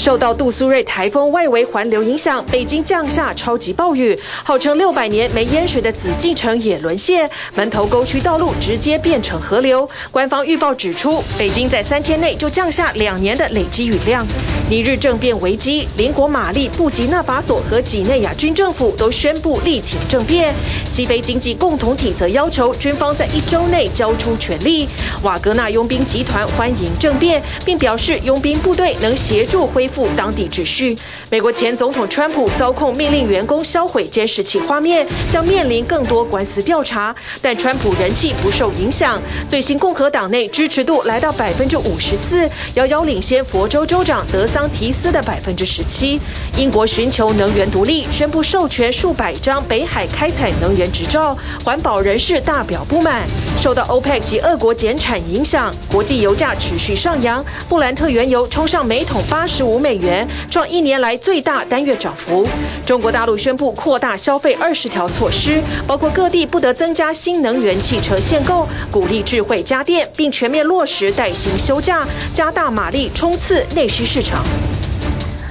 [0.00, 9.90] 受到杜苏芮台风外围环流影响，北京降下超级暴雨，号称六百年没淹水的紫禁城也沦陷，门头沟区道路直接变成河流。
[10.10, 14.26] 官方预报指出，北京在三天内就降下两年的累积雨量。
[14.70, 20.54] 尼日政变危机，邻国马利、布吉纳法索和几内亚军政府都宣布力挺政变。
[20.88, 24.88] 西非经济共同体则要求军方在一周内交出权力。
[25.22, 30.96] 瓦格纳佣兵集团欢迎政变，并表示佣兵部队能协助恢复当地秩序。
[31.30, 37.14] 美国前总统川普遭控命令员工销毁监视器画面，将面临更多官司调查。
[37.40, 46.20] 但川普人气不受影响，最新共和党内支持度来到百分之五十四，遥遥领先佛州州长德桑提斯的百分之十七。
[46.56, 53.22] 英国寻求能源独立，宣布授权数百张北海开采能源执照，环保人士大表不满。
[53.60, 62.46] 受到 OPEC 及俄国减产影响，国际油价持续上扬，布兰特原油冲上每桶八十五美元，创一年来最大单月涨幅。
[62.86, 74.44] 中国大陆宣布扩大消费二十条措施，包括各地不得增加新能源汽车限购，鼓励智慧家电，并全面落实带薪休假，加大马力冲刺内需市场。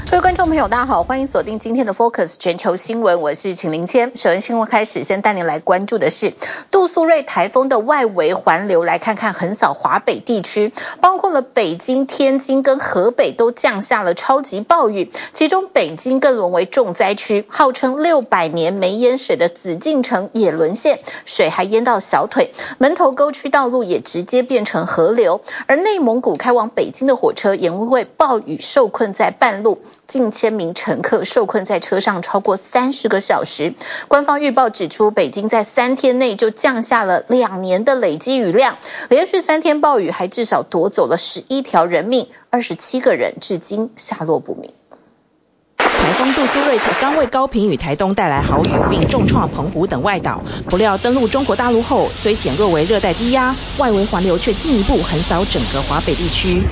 [0.09, 4.17] 各位观众朋友，大家好，欢迎锁定今天的 Focus 全球新闻，我是秦林谦。
[4.17, 6.33] 首先新闻开始，先带您来关注的是
[6.71, 29.83] 杜苏芮台风的外围环流，来看看横扫华北地区，包括了北京、天津跟河北都降下了超级暴雨，其中北京更沦为重灾区，号称六百年没淹水的紫禁城也沦陷，水还淹到小腿，门头沟区道路也直接变成河流，而内蒙古开往北京的火车也因为暴雨受困在半路。
[30.09, 33.75] 近千名乘客受困在车上超过三十个小时。
[34.07, 44.71] 官方预报指出，北京在三天内就降下了两年的累积雨量，连续三天暴雨还至少夺走了十一条人命，二十七个人至今下落不明。
[45.77, 56.63] 台风杜苏芮刚为高屏与台东带来豪雨，并重创澎湖等外岛，不料登陆中国大陆后，虽减弱为热带低压，外围环流却进一步横扫整个华北地区。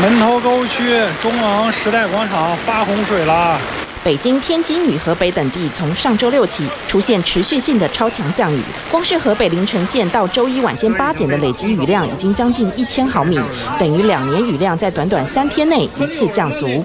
[0.00, 3.60] 门头沟区中昂时代广场发洪水了。
[4.04, 13.38] 北京、天津与河北等地从上周六起出现持续性的超强降雨，光是河北临城县到周一晚间八点的累积雨量已经将近一千毫米，
[13.78, 16.84] 等于两年雨量在短短三天内一次降足。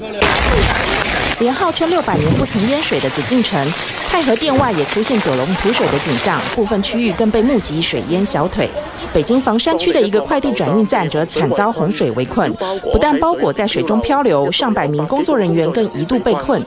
[1.40, 3.72] 连号称六百年不曾淹水的紫禁城，
[4.08, 8.70] 太和殿外也出现九龙吐水的景象，部分区域更被目击水淹小腿。
[9.14, 12.52] 北京房山区的一个快递转运站则惨遭洪水围困，
[12.92, 16.64] 不但包裹在水中漂流，上百名工作人员更一度被困。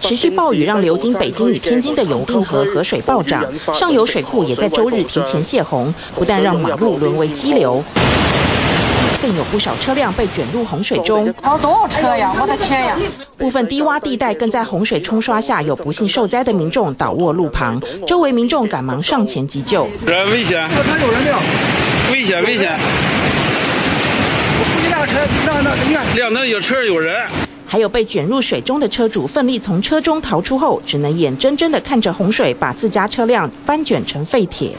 [0.00, 3.44] 持续暴雨让流经北京与天津的永定河河水暴涨，
[3.74, 7.82] 上游水库也在周日提前泄洪，不但让马路沦为激流。
[9.22, 11.34] 更有不少车辆被卷入洪水中。
[11.42, 12.34] 好多车呀！
[12.40, 12.96] 我的天呀！
[13.36, 19.86] 部分低洼地带更在洪水冲刷下，有不幸受灾的民众倒卧路旁，周围民众赶忙上前急救。
[20.06, 20.66] 人危险！
[20.70, 21.38] 他有人掉！
[22.12, 22.78] 危险危险！
[24.58, 27.26] 我估计那个车，那那你看，亮灯有车有人。
[27.70, 34.72] 还有被卷入水中的车主奋力从车中逃出后，只能眼睁睁地看着洪水把自家车辆翻卷成废铁。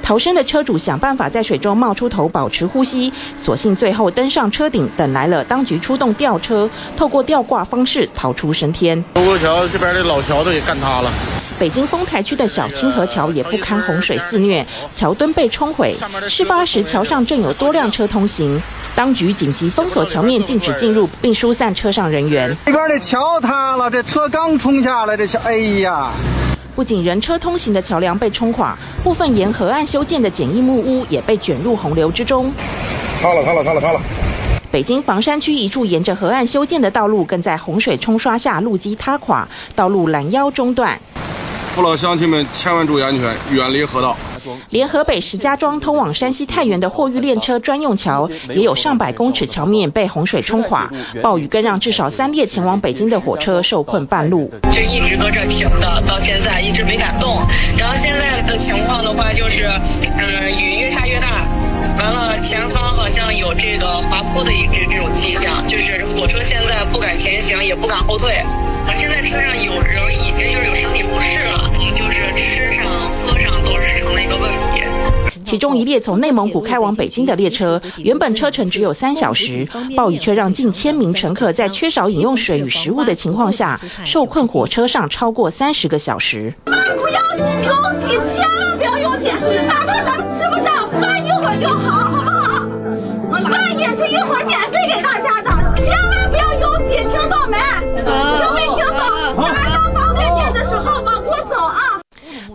[0.00, 9.04] 逃生的车主想办法在水中冒出头，保持呼吸，所幸最后登上车顶，等来了当局出动吊车，透过吊挂方式逃出升天。
[9.16, 11.12] 卢沟桥这边的老桥都给干塌了。
[11.58, 14.64] 北京丰台区的小清河桥也不堪洪水肆虐，
[14.94, 15.96] 桥墩被冲毁。
[16.28, 18.62] 事发时桥上正有多辆车通行，
[18.96, 22.56] 当局紧急封锁桥面，禁止进入，并疏散车上人员。
[22.64, 26.10] 这边的桥塌了，这车刚冲下来，这桥，哎呀！
[26.74, 28.74] 不仅人车通行的桥梁被冲垮，
[29.04, 32.50] 部分沿河岸修建的简易木屋也被卷入洪流之中。
[33.20, 34.00] 塌了，塌了，塌了，塌了！
[34.70, 40.98] 北京房山区一处沿着河岸修建的道路，更在洪水冲刷下路基塌垮，道路拦腰中断。
[41.74, 44.16] 父老乡亲们千万注意安全，远离河道。
[44.70, 50.90] 连河北石家庄通往山西太原的货运列车专用桥，也有上百公尺桥面被洪水冲垮。
[51.22, 54.50] 暴雨更让至少三列前往北京的火车受困半路。
[54.70, 57.40] 就一直搁这停的，到现在一直没敢动。
[57.76, 61.46] 然后现在的情况的话，就是，嗯，雨越下越大，
[61.98, 68.34] 完了前方好像有这个滑坡的一这这种迹象，就是火车现在不敢前行，也不敢后退。
[68.34, 70.25] 啊，现在车上有人
[75.56, 79.66] 其中一列从内蒙古开往北京的列车，原本车程只有三小时，
[79.96, 86.52] 暴雨却让近千名乘客在缺少饮用水与食物的情况下，受困火车上超过三十个小时。
[86.66, 86.70] 不
[87.08, 89.30] 要拥挤，千万不要拥挤，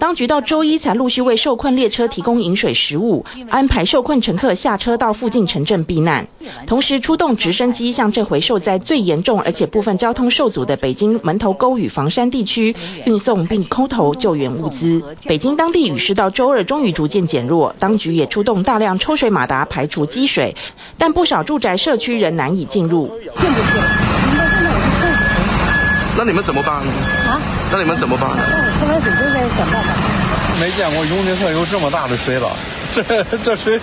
[0.02, 6.28] 当局到周一才陆续为受困列车提供饮水食物，安排受困乘客下车到附近城镇避难，
[6.66, 12.76] 同时出动直升机向这回受灾最严重而且部分交通受阻的北京门头沟与房山地区
[13.06, 15.04] 运送并空投救援物资。
[15.26, 20.56] 北京当地雨势到周二终于逐渐减弱，当局也出动大量抽水马达排除积水，
[20.98, 23.16] 但不少住宅社区仍难以进入。
[26.18, 26.92] 那你们怎么办呢？
[27.28, 27.40] 啊？
[27.72, 28.44] 那你们怎么办呢？
[29.58, 29.94] 想办法。
[30.60, 32.50] 没见过雍林特有这么大的水了，
[32.94, 33.80] 这这水，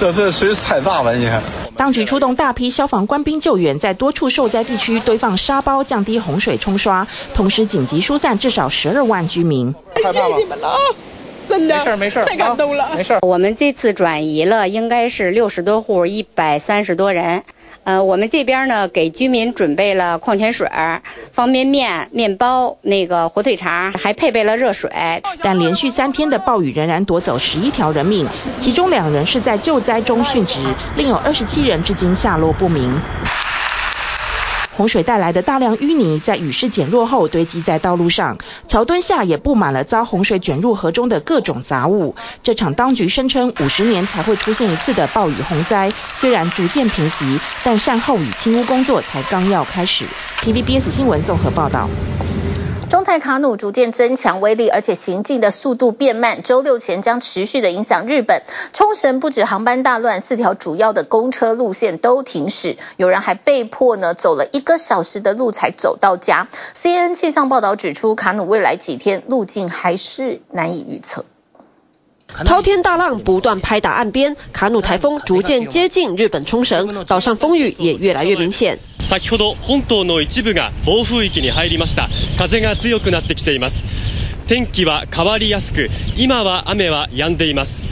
[0.00, 1.40] 这这水太大了，你看。
[1.76, 9.74] 当局出动大批消防官兵救援，在多处受灾地区堆放沙包，降低洪水冲刷，同时紧急疏散至少十二万居民。
[9.94, 10.74] 谢谢你们了，
[11.46, 11.76] 真的。
[11.76, 12.88] 没事没事，太感动了。
[12.96, 13.18] 没事。
[13.22, 17.44] 我们这次转移了，应该是六十多户，一百三十多人。
[17.86, 20.68] 呃，我们这边呢，给居民准备了矿泉水、
[21.30, 24.90] 方便面、面包、那个火腿肠，还配备了热水。
[25.40, 28.26] 但连续三天的暴雨仍然夺走十一条人命，
[28.58, 30.58] 其中两人是在救灾中殉职，
[30.96, 33.00] 另有二十七人至今下落不明。
[34.76, 38.36] 洪水带来的大量淤泥在雨势减弱后堆积在道路上，
[38.68, 42.14] 桥墩下也布满了遭洪水卷入河中的各种杂物。
[42.42, 50.04] 这场当局声称五十年才会出现一次的暴雨洪灾，虽然逐渐平息，但善后与清污工作才刚要开始。
[50.42, 51.88] TVBS 新闻综合报道。
[52.88, 56.44] 中泰卡努逐渐增强威力，而且行进的速度变慢。
[56.44, 66.46] 周六前将持续的影响日本冲绳，不止航班大乱，四条主要的公车路线都停驶，有人还被迫呢走了一个小时的路才走到家。
[66.74, 71.24] C N 气象报道指出，卡努未来几天路径还是难以预测。
[72.45, 78.79] 滔天大浪不断拍打岸边，卡努台风逐渐接近日本冲绳，岛上风雨也越来越明显。
[79.03, 82.09] 先ほど本岛の一部が暴风域に入りました。
[82.37, 83.85] 风が强くなってきています。
[84.47, 87.85] 天気は変わりやすく、今は雨は止んでいます。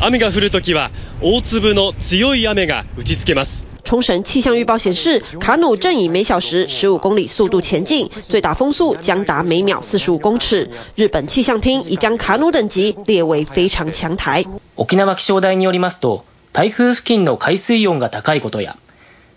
[0.00, 0.90] 雨が降るときは
[1.22, 3.66] 大粒の强い雨が打ち付けます。
[3.94, 10.70] 冲绳气象预报显示，卡努正以每小时十五公里速度前进，最大风速将达每秒四十五公尺。
[10.94, 14.44] 日本气象厅已将卡努等级列为非常强台。
[14.76, 18.76] 冲縄气象台によりますと、台风付近の海水温が高いことや、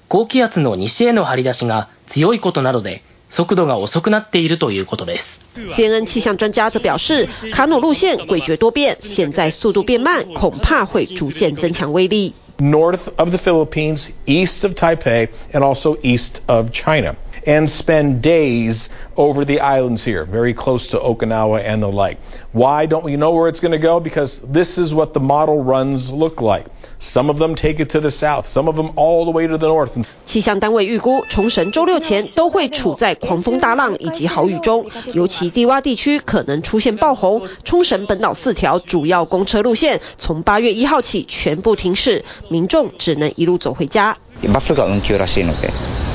[0.08, 5.42] 高気压の西への张り出しが强いことなどで、速度が遅くなっているということです。
[5.76, 12.34] CNN 气象专家则表示，卡努路线诡谲多变，现在速度变慢，恐怕会逐渐增强威力。
[12.61, 17.17] North of the Philippines, east of Taipei, and also east of China,
[17.47, 22.19] and spend days over the islands here, very close to Okinawa and the like.
[22.53, 24.01] Why don't we know where it's going to go?
[24.01, 26.67] Because this is what the model runs look like.
[27.00, 29.58] Some of them take it to the south, some of them all the way to
[29.58, 29.92] the north.
[30.24, 37.42] 气象单位预估，冲绳周六前都会处在狂风大浪以及豪雨中，尤其低洼地区可能出现爆洪。
[37.66, 44.18] 冲绳本岛四条主要公车路线从八月一号起全部停驶，民众只能一路走回家。
[44.48, 45.72] バスが运休らしいので、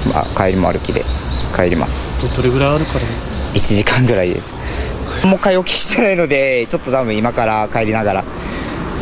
[0.07, 1.05] まあ、帰りも歩きで
[1.55, 2.17] 帰ります。
[2.37, 3.05] どれぐらい歩くかで
[3.55, 5.27] 1时间ぐらいです。
[5.27, 8.25] もう买い置きしてないので、ちょっと多分今から帰りながら。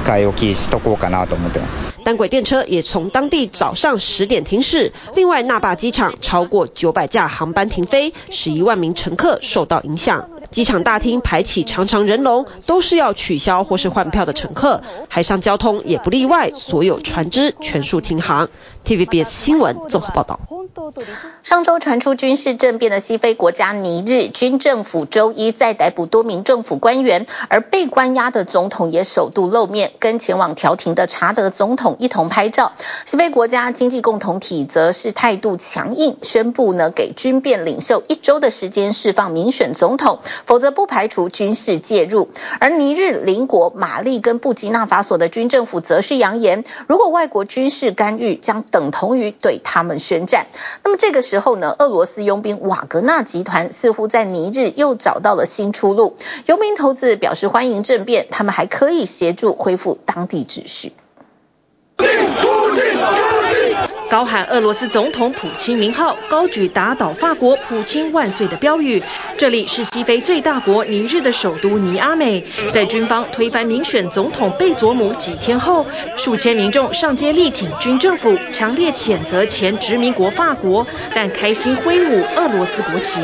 [0.05, 1.97] 买い置きしとこうかなと思ってます。
[2.05, 4.93] 单轨电车也从当地早上十点停驶。
[5.17, 10.29] 另外，那霸机场超过九百架航班停飞，十一万名乘客受到影响。
[10.53, 14.83] 机场大厅排起长长人龙，都是要取消或是换票的乘客。
[15.09, 18.49] 海上交通也不例外，所有船只全数停航。
[18.85, 20.39] TVBS 新闻综合报道。
[21.44, 32.74] 上周传出军事政变的西非国家尼日军政府周一再逮捕多名政府官员，而被关押的总统也首度露面，跟前往调停的查德总统一同拍照。
[33.06, 42.30] 西非国家经济共同体则是态度强硬，宣布呢给军变领袖一周的时间释放民选总统，否则不排除军事介入。
[42.60, 50.48] 而尼日邻国马利跟布基纳法索的军政府则是扬言，如果外国军事干预，将等同于对他们宣战。
[50.84, 56.18] 那么这个时候呢，俄罗斯佣兵瓦格纳集团似乎在尼日又找到了新出路。
[56.48, 60.94] 佣兵头子表示欢迎政变，他们还可以协助恢复当地秩序。
[64.12, 69.02] 高喊俄罗斯总统普京名号，高举打倒法国普京万岁的标语。
[69.38, 72.44] 这里是西非最大国尼日的首都尼阿美。
[72.74, 75.86] 在军方推翻民选总统贝佐姆几天后，
[76.18, 83.22] 数千民众上街力挺军政府，强烈谴责前殖民国法国，但开心挥舞俄罗斯国旗。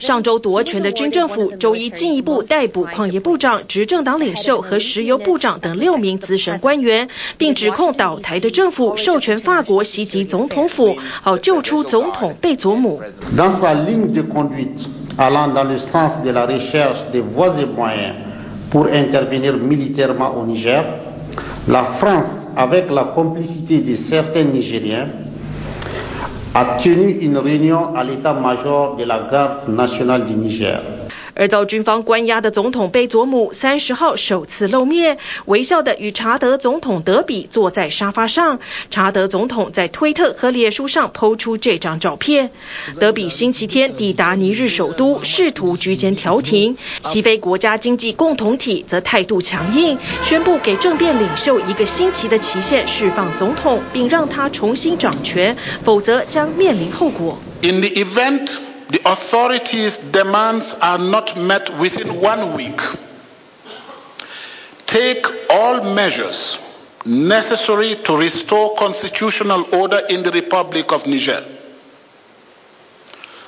[0.00, 7.08] 上周夺权的军政府周一进一步逮捕矿业部长、执政党领袖和石油部长等六名资深官员，
[7.38, 13.02] 并指控倒台的政府授权法国袭击总统府，好救出总统贝佐姆。
[21.68, 25.08] la France, avec la complicité de certains Nigériens,
[26.54, 30.80] a tenu une réunion à l'état-major de la garde nationale du Niger.
[31.38, 38.58] 而遭军方关押的总统贝佐姆三十号首次露面，微笑的与查德总统德比坐在沙发上。
[38.90, 42.50] 查德总统在推特和脸书上抛出这张照片。
[42.98, 46.76] 德比星期天抵达尼日首都，试图居间调停。
[47.02, 57.38] 西非国家经济共同体则态度强硬，宣布给政变领袖一个星期的期限释放总统，并让他重新掌权，否则将面临后果。
[57.62, 58.56] In the event
[58.88, 62.80] The authorities' demands are not met within one week.
[64.86, 66.58] Take all measures
[67.04, 71.44] necessary to restore constitutional order in the Republic of Niger.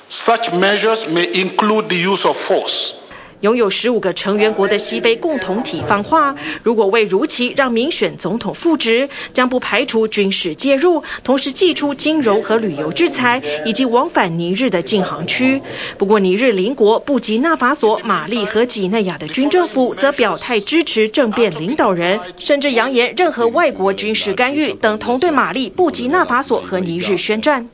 [0.09, 3.00] Such measures may include the use of force.
[3.41, 15.61] 拥有十五个成员国的西非共同体放话，如果未如期让民选总统复职，将不排除军事介入，同时祭出金融和旅游制裁，以及往返尼日的禁航区。
[15.97, 27.69] 不过，尼日邻国布吉纳法索、马利和几内亚的军政府则表态支持政变领导人，甚至扬言任何外国军事干预等同对马利、布吉纳法索和尼日宣战。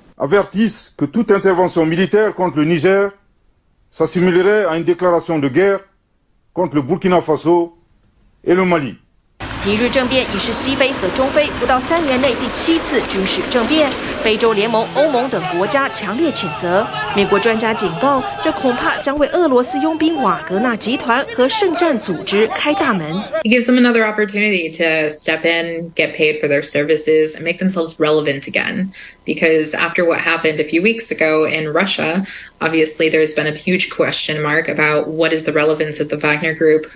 [9.65, 13.91] 尼日政变已是西非和中非不到三年内第七次军事政变，
[14.26, 16.86] 非洲联盟、欧盟等国家强烈谴责。
[17.16, 23.16] 美国专家警告，这恐怕将为俄罗斯佣兵瓦格纳集团和圣战组织开大门。
[23.42, 27.96] It gives them another opportunity to step in, get paid for their services, and make themselves
[27.98, 28.92] relevant again.
[29.24, 32.24] Because after what happened a few weeks ago in Russia,
[32.60, 36.54] obviously there's been a huge question mark about what is the relevance of the Wagner
[36.54, 36.86] Group.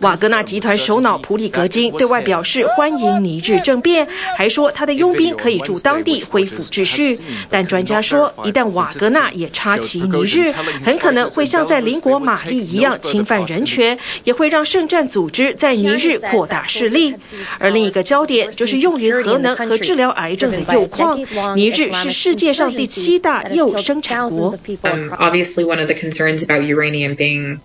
[0.00, 7.19] 瓦格纳集团首脑普里格金对外表示欢迎尼日政变，还说他的佣兵可以驻当地恢复 秩序。
[7.49, 10.51] 但专家说，一旦瓦格纳也插旗尼日，
[10.85, 17.15] 很可能会像在邻国马利一样侵犯人权，也会让圣战组织在尼日扩大势力。
[17.59, 21.19] 而另一个焦点就是用于核能和治疗癌症的铀矿。
[21.55, 24.57] 尼日是世界上第七大铀生产国。
[24.83, 27.59] Um, obviously, one of the concerns about uranium being,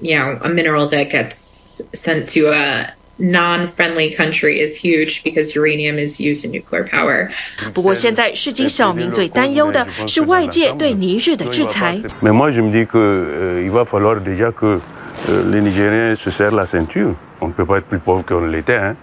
[0.00, 5.99] you know, a mineral that gets sent to a non-friendly country is huge because uranium
[5.99, 7.29] is used in nuclear power.
[7.73, 11.99] 不过，现在市井小民最担忧的是外界对尼日的制裁。
[12.21, 14.79] Mais moi, je me dis que il va falloir déjà que
[15.51, 17.15] les Nigériens se serrent la ceinture.
[17.39, 18.77] On ne peut pas être plus pauvre qu'on l'était.
[18.77, 18.95] Hein.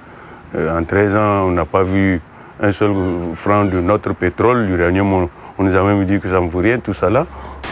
[0.55, 2.21] En 13 ans, on n'a pas vu
[2.61, 2.93] un seul
[3.37, 5.13] franc de notre pétrole, l'uranium.
[5.13, 7.27] On, on nous a même dit que ça ne vaut rien, tout ça là.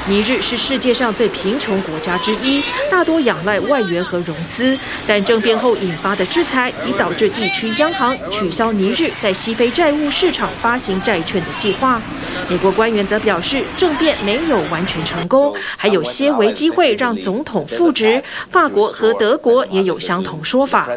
[0.10, 4.78] 尼日是世界上最贫穷国家之一，大多仰赖外援和融资。
[5.08, 12.02] 但政变后引发的制裁，已导致地区央行取消尼日在西非债务市场发行债券的计划。
[12.50, 18.24] 美国官员则表示，政变没有完全成功，还有些微机会让总统复职。
[18.52, 20.90] 法国和德国也有相同说法。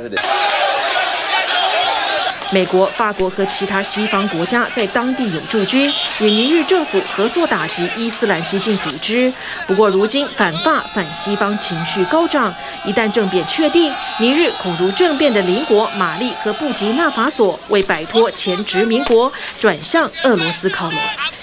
[2.50, 9.34] 美国、法国和其他西方国家在当地有驻军，与尼日政府合作打击伊斯兰激进组织。
[9.66, 20.98] 不过，如今反法、反西方情绪高涨，一旦政变确定，尼日恐如政变的邻国马利和布吉纳法索，为摆脱前殖民国，转向俄罗斯靠拢。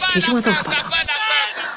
[0.07, 0.79] 请新闻综合报道。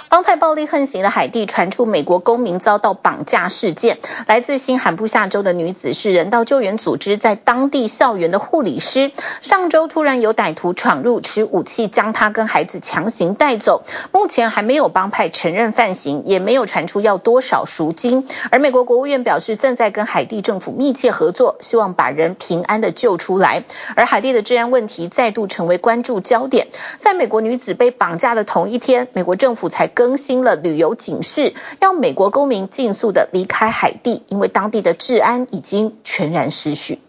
[0.09, 9.11] 帮派暴力横行的海地传出美国公民遭到绑架事件，来自新罕布夏州的女子是人道救援组织在当地校园的护理师，
[9.41, 13.83] 上周突然有歹徒闯入，持武器将她跟孩子强行带走。
[14.13, 18.29] 目前还没有帮派承认犯行，也没有传出要多少赎金。
[18.51, 23.65] 而美国国务院表示正在跟海地政府密切合作，希望把人平安的救出来。
[23.97, 26.69] 而海地的治安问题再度成为关注焦点。
[26.97, 37.01] 在美国女子被绑架的同一天，美国政府才更新了旅游警示，要美国公民尽速的离开海地，因为当地的治安已经全然失序。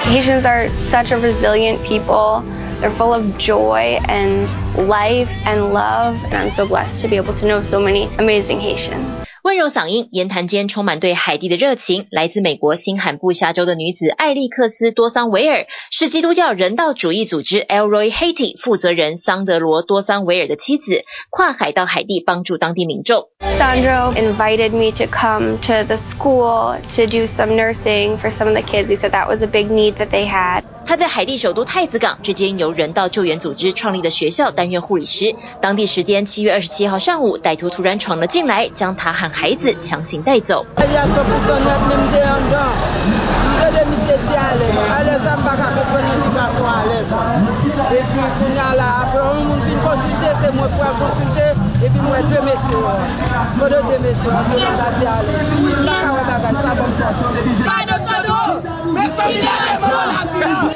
[0.00, 2.42] Haitians are such a resilient people.
[2.80, 6.16] They're full of joy and life and love.
[6.32, 9.23] And I'm so blessed to be able to know so many amazing Haitians.
[9.44, 12.06] 温柔嗓音，言谈间充满对海地的热情。
[12.10, 23.28] 来自美国新罕布夏州的女子艾利克斯多桑维尔，是基督教人道主义组织 Elroy Haiti 负责人桑德罗多桑维尔的妻子，跨海到海地帮助当地民众。
[23.42, 28.62] Sandro invited me to come to the school to do some nursing for some of the
[28.62, 28.88] kids.
[28.88, 30.62] He said that was a big need that they had.
[30.86, 35.34] 他在海地首都太子港这间由人道救援组织创立的学校担任护理师。
[35.60, 40.66] 当地时间七月二十七号上午，歹徒突然闯了进来，将他和孩子强行带走。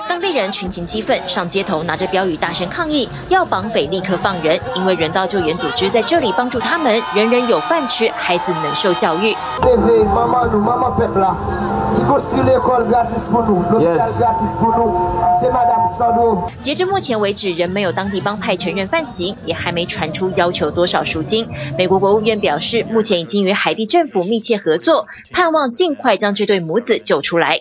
[0.08, 9.36] 当地人群情激愤，上街头拿着标语大声抗议，要绑匪立刻放人，因为人道救援组织在这里帮助他们，人人有饭吃，孩子能受教育。
[16.62, 21.48] 截至目前为止，仍没有当地帮派承认犯行，也还没传出要求多少赎金。
[21.76, 27.60] 美国国务院表示，目前已经与海地政府密切合作，盼望尽快将这对母子救出来。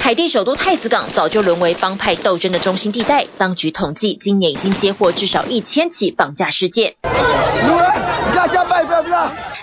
[0.00, 6.94] 海地首都太子港早就沦为帮派斗争的中心地带，当局统计，今年已经接获至少一千起绑架事件。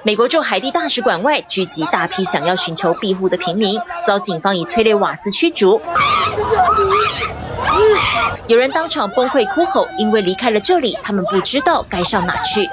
[0.04, 5.82] 美国驻海地大使馆外聚集大批想要寻求庇护的平民，遭警方以催泪瓦斯驱逐。
[8.48, 12.70] 有人当场崩溃哭吼，因为离开了这里，他们不知道该上哪去。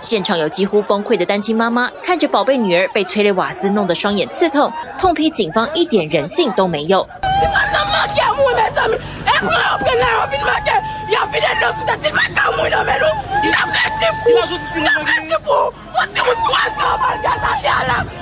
[0.00, 7.08] 现场有几乎崩溃的单亲妈妈，看着宝贝女儿被催泪瓦斯弄得双眼刺痛，痛批警方一点人性都没有。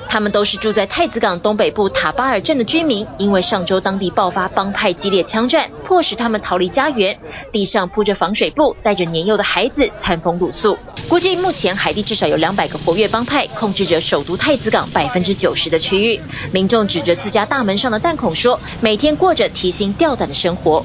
[0.09, 7.16] 他们都是住在太子港东北部塔巴尔镇的居民，因为上周当地爆发帮派激烈枪战，迫使他们逃离家园，
[7.52, 10.76] 地上铺着防水布，带着年幼的孩子餐风露宿。
[11.09, 16.20] 估计目前海地至少有两百个活跃帮派，控制着首都太子港百分之九十的区域。
[16.52, 20.85] 民众指着自家大门上的弹孔说，每天过着提心吊胆的生活。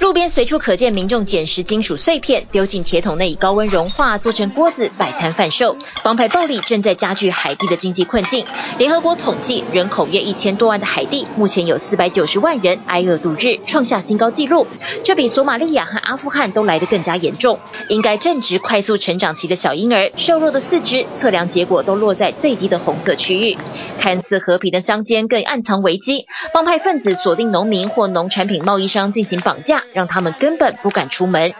[0.00, 5.76] 路边随处可见民众捡拾金属碎片，丢进铁桶内高温融化，做成锅子摆摊贩售。
[6.02, 8.46] 帮派暴力正在加剧海地的经济困境。
[8.78, 14.66] 联合国统计，人口约一千多万的海地，目前有四百九十万人挨饿度日，创下新高纪录。
[15.04, 17.58] 这比索马利亚和阿富汗都来得更加严重。
[17.88, 23.58] 应该正值快速成长期的小婴儿，瘦弱的四肢，测量结果都落在最低的红色区域。
[23.98, 26.24] 看似和平的乡间，更暗藏危机。
[26.54, 29.84] 帮派分子锁定农民或农产品贸易商进行绑架。
[29.92, 31.52] 让他们根本不敢出门。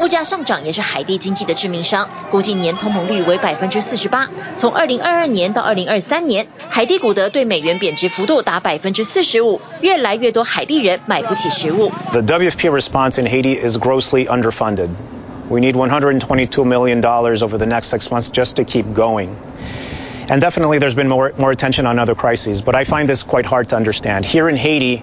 [0.00, 4.28] 物价上涨也是海地经济的致命伤，估计年通膨率为百分之四十八。
[4.56, 11.90] 从二零二二年到二零二三年，海地古德对美元贬值幅度达百分之四十五，越来越多海地人买不起食物。
[12.12, 14.88] The WFP response in Haiti is grossly underfunded.
[15.48, 19.36] We need 122 million dollars over the next six months just to keep going.
[20.26, 23.44] And definitely there's been more, more attention on other crises, but I find this quite
[23.44, 24.24] hard to understand.
[24.24, 25.02] Here in Haiti,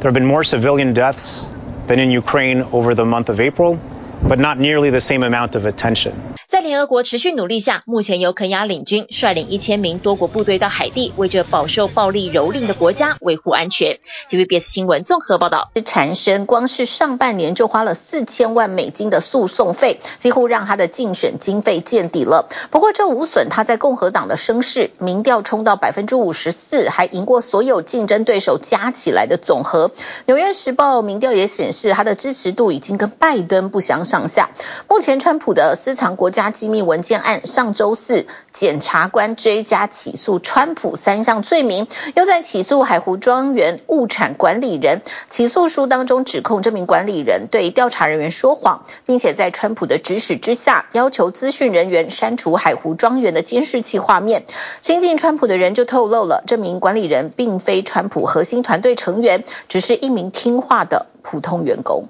[0.00, 1.44] there have been more civilian deaths
[1.86, 3.78] than in Ukraine over the month of April.
[4.23, 6.11] But not nearly the same amount of attention.
[6.47, 13.99] 在联合国持续努力下，目前由肯亚领军率领一千名多国部队到海地，为这饱受暴力蹂躏的国家维护安全。
[14.29, 15.71] TVBS 新闻综合报道。
[15.85, 22.49] 产生，光是上半年就花了四千万美金的诉讼费，几乎让他的竞选经费见底了。
[22.71, 29.91] 不过这无损他在共和党的声势，民调冲到百分之五十四，还赢过所有竞争对手加起来的总和。
[30.25, 34.49] 纽约时报民调也显示，他的支持度已经跟拜登不相上下。
[34.89, 45.03] 目前川普的私藏国家机密文件案，上周四检察官追加起诉川普三项罪名，又在起诉海湖庄园物产管理人。
[45.29, 54.45] 起诉书当中指控这名管理人对调查人员说谎，并且在川普的指使之下，要求资讯人员删除海湖庄园的监视器画面。
[54.79, 62.07] 亲近川普的人就透露了，这名管理人并非川普核心团队成员，只是一名听话的普通员工。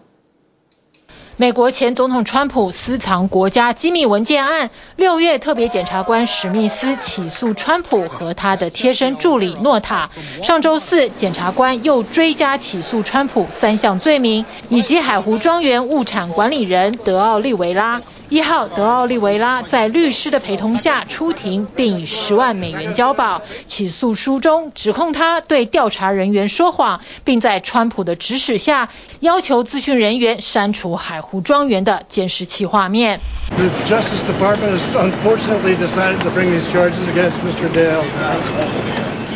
[1.39, 10.10] 美国前总统川普私藏国家机密文件案，六月特别检察官史密斯起诉川普和他的贴身助理诺塔。
[10.41, 18.02] 上周四，检察官又追加起诉川普三项罪名，以及海湖庄园物产管理人德奥利维拉。
[18.30, 23.42] 一号德奥利维拉在律师的陪同下出庭，并以十万美元交保。
[23.68, 28.90] 起诉书中指控他对调查人员说谎，并在川普的指使下
[29.22, 33.22] 要求资讯人员删除海湖庄园的监视器画面。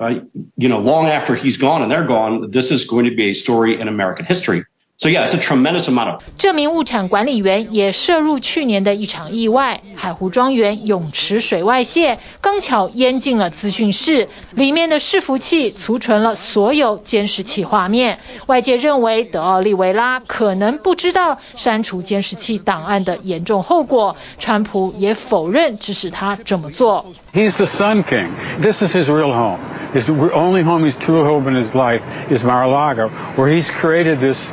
[0.00, 0.20] Uh,
[0.56, 3.34] you know, long after he's gone and they're gone, this is going to be a
[3.34, 4.64] story in American history.
[5.02, 6.22] So yeah, it's a tremendous amount of.
[6.36, 18.18] 这名物产管理员也涉入去年的一场意外，海湖庄园泳池水外泄，刚巧淹进了资讯室，里面的伺服器储存了所有监视器画面。
[18.44, 27.06] 外界认为德奥利维拉可能不知道删除监视器档案的严重后果，川普也否认指使他这么做。
[27.32, 28.28] He's the Sun King.
[28.60, 29.60] This is his real home.
[29.94, 34.49] His only home, his true home in his life is Mar-a-Lago, where he's created this.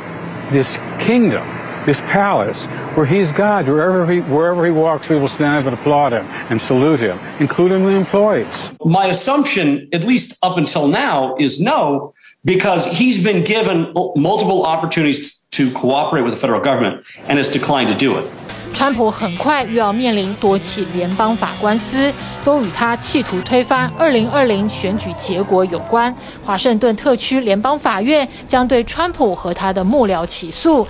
[0.50, 1.46] This kingdom,
[1.84, 3.66] this palace, where he's God.
[3.66, 7.18] Wherever he, wherever he walks, we will stand up and applaud him and salute him,
[7.38, 8.74] including the employees.
[8.84, 15.42] My assumption, at least up until now, is no, because he's been given multiple opportunities
[15.50, 18.30] to cooperate with the federal government and has declined to do it.
[18.74, 22.12] 川普很快又要面临多起联邦法官司，
[22.44, 26.14] 都与他企图推翻2020选举结果有关。
[26.46, 30.86] 华盛顿特区联邦法院将对川普和他的幕僚起诉。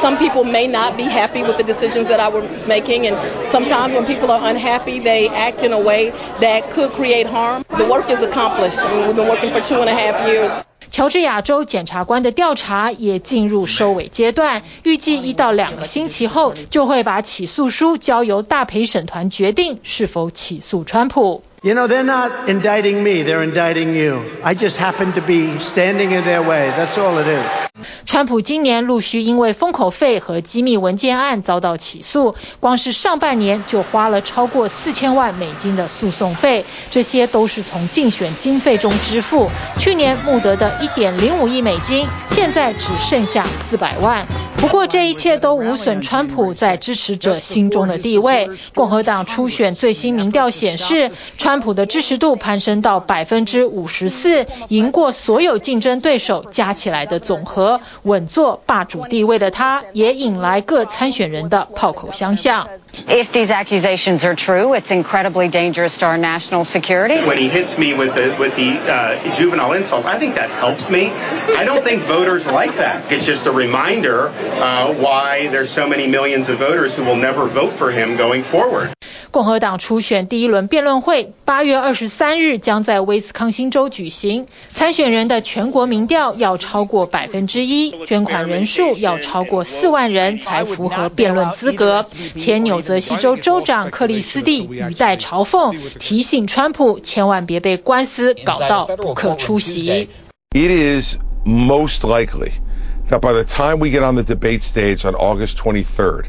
[0.00, 3.92] Some people may not be happy with the decisions that I were making, and sometimes
[3.92, 7.62] when people are unhappy, they act in a way that could create harm.
[7.76, 8.78] The work is accomplished.
[8.78, 10.50] I mean, we've been working for two and a half years.
[10.90, 21.42] 乔治亚州检察官的调查也进入收尾阶段，预计一到两个星期后就会把起诉书交由大陪审团决定是否起诉川普。
[21.60, 24.22] You know, they're not indicting me, they're indicting you.
[24.44, 26.70] I just happen to be standing in their way.
[26.76, 27.50] That's all it is.
[28.06, 39.50] 川普今年陆续因为封口费和机密文件案遭到起诉，光是上半年就花了超过四千万美金的诉讼费，这些都是从竞选经费中支付。
[39.78, 44.26] 去年募得的一点零五亿美金，现在只剩下四百万。
[44.56, 48.48] 不过这一切都无损川普在支持者心中的地位。
[48.74, 62.67] 共和党初选最新民调显示，川普的支持度攀升到百分之五十四，赢过所有竞争对手加起来的总和，稳坐霸主地位的他，也引来各参选人的炮口相向。
[63.07, 67.21] If these accusations are true, it's incredibly dangerous to our national security.
[67.25, 70.89] When he hits me with the with the uh, juvenile insults, I think that helps
[70.89, 71.11] me.
[71.57, 73.11] I don't think voters like that.
[73.11, 77.47] It's just a reminder uh, why there's so many millions of voters who will never
[77.47, 78.93] vote for him going forward.
[79.30, 92.06] 共和党初选第一轮辩论会八月二十三日将在威斯康星州举行，参选人的全国民调要超过百分之一，捐款人数要超过四万人才符合辩论资格。
[92.36, 100.08] 前纽泽西州州长克里斯蒂语带嘲讽，提醒川普千万别被官司搞到不可出席。
[100.52, 102.52] It is most likely
[103.10, 106.24] that by the time we get on the debate stage on August 23rd,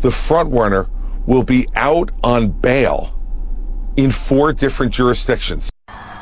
[0.00, 0.86] the front runner
[1.26, 3.12] will be out on bail
[3.96, 5.70] in four different jurisdictions.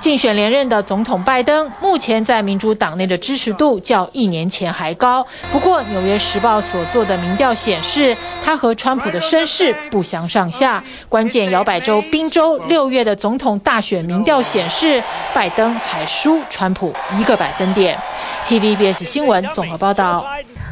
[0.03, 5.29] 竞选连任的总统拜登目前在民主党内的支持度较一年前还高。
[5.53, 10.83] 不过，《纽约时报》所做的民调显示，他和川普的声势不相上下。
[11.09, 18.01] 关键摇摆州宾州六月的总统大选民调显示，拜登还输川普一个百分点。
[18.47, 20.27] TVBS 新闻综合报道。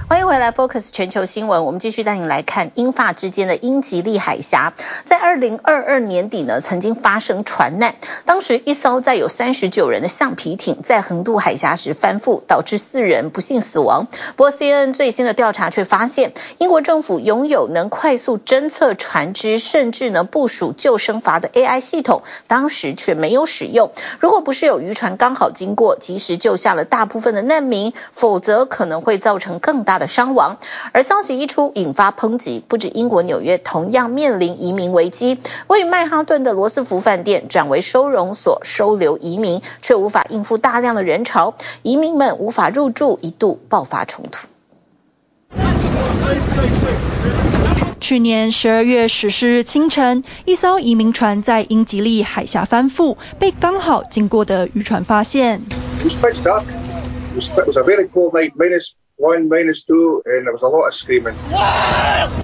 [0.09, 1.65] 欢迎回来，Focus 全球新闻。
[1.65, 4.73] 我们继续带您来看英法之间的英吉利海峡，
[5.05, 7.95] 在二零二二年底呢，曾经发生船难。
[8.25, 14.09] 当时一艘在有三十九人的橡皮艇在横渡海峡时翻覆，导致四人不幸死亡。
[14.35, 23.93] 不过，CNN 最新的调查却发现，英国政府拥有能快速侦测船只，甚至呢部署救生筏的 AI 系统，当时却没有使用。
[24.19, 30.57] 如果不是有渔船刚好经过，及时救下了大部分的难民，否则可能会造成更大的伤亡，
[30.93, 32.65] 而消息一出，引发抨击。
[32.67, 44.47] 不止英国纽约同样面临移民危机，位于曼哈顿的罗斯福饭店转为收容所，收留移民，却无法应付大量的人潮，移民们无法入住，一度爆发冲突。
[48.01, 55.63] 去年十二月十四日清晨，一艘移民船在英吉利海峡翻覆，被刚好经过的渔船发现。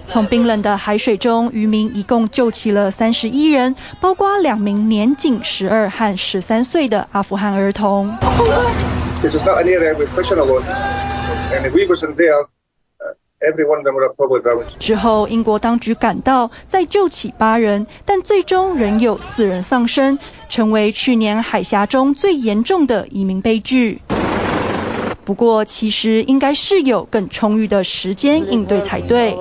[0.07, 8.15] 从冰冷的海水中，渔民一共救起了三十一人，包括两名年仅十二和十三岁的阿富汗儿童。
[14.79, 20.19] 之后，英国当局赶到，再救起八人，但最终仍有四人丧生，
[20.51, 24.03] 成为去年海峡中最严重的移民悲剧。
[25.27, 29.37] 不过，其实应该是有更充裕的时间应对才对。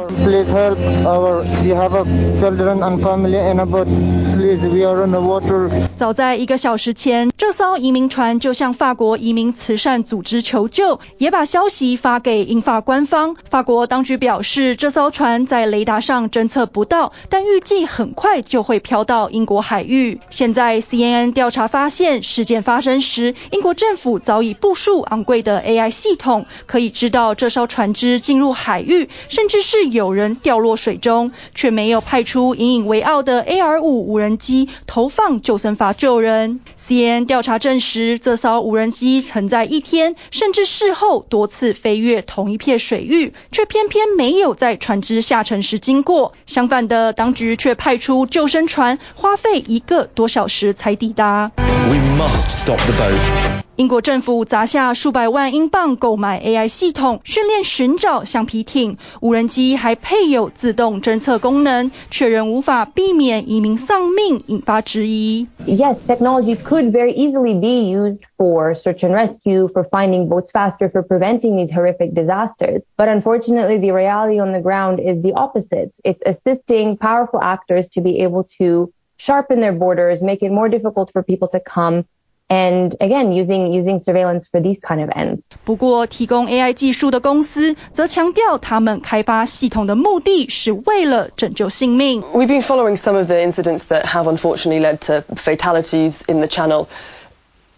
[5.95, 13.35] 早在一个小时前，这艘移民船就向法国移民慈善组织求救，也把消息发给英法官方。
[13.49, 20.19] 法国当局表示，这艘船在雷达上侦测不到，但预计很快就会飘到英国海域。
[20.29, 36.59] 现在 CNN 调查发现，事件发生时，英国政府早已部署昂贵的 AI 系统可以知道这艘船只进入海域，甚至是有人掉落水中，却没有派出引以为傲的 AR-5 无人机投放救生筏救人。
[36.77, 46.33] CNN 调查证实，这艘无人机曾在一天甚至事后多次飞越同一片水域，却偏偏没有在船只下沉时经过。
[46.45, 51.51] 相反的，当局却派出救生船，花费一个多小时才抵达。
[51.90, 53.62] We must stop the boat.
[53.76, 58.98] 英国政府砸下数百万英镑购买 AI 系统，训练寻找橡皮艇。
[59.22, 65.46] 无人机还配有自动侦测功能，却仍无法避免移民丧命，引发质疑。
[65.66, 71.02] Yes, technology could very easily be used for search and rescue, for finding boats faster, for
[71.02, 72.82] preventing these horrific disasters.
[72.98, 75.92] But unfortunately, the reality on the ground is the opposite.
[76.04, 78.92] It's assisting powerful actors to be able to
[79.24, 82.04] sharpen their borders, make it more difficult for people to come.
[82.52, 85.40] And again, using using surveillance for these kind of ends.
[85.64, 92.22] 不过，提供 AI 技术的公司则强调，他们开发系统的目的是为了拯救性命。
[92.34, 96.88] We've been following some of the incidents that have unfortunately led to fatalities in the channel.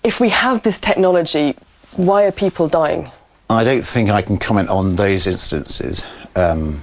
[0.02, 1.54] If we have this technology,
[1.96, 3.10] why are people dying?
[3.48, 6.00] I don't think I can comment on those instances.
[6.34, 6.80] Um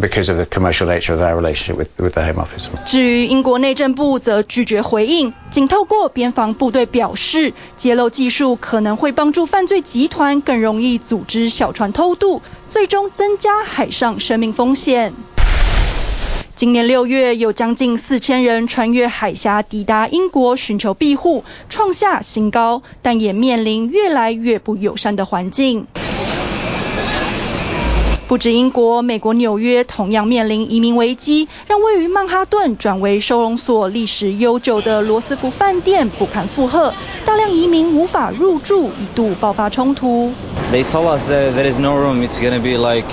[0.00, 2.68] Because of the commercial nature of our relationship with with the Home Office.
[2.86, 15.14] 至于英国内政部则拒绝回应，仅透过边防部队表示，揭露技术可能会帮助犯罪集团更容易组织小船偷渡，最终增加海上生命风险。
[16.54, 25.86] 今年六月，有将近四千人穿越海峡抵达英国寻求庇护，创下新高，但也面临越来越不友善的环境。
[28.28, 36.92] 不止英国，美国纽约同样面临移民危机，让位于曼哈顿转为收容所、历史悠久的罗斯福饭店不堪负荷，
[37.24, 40.30] 大量移民无法入住，一度爆发冲突。
[40.70, 42.22] They told us that there is no room.
[42.22, 43.10] It's gonna be like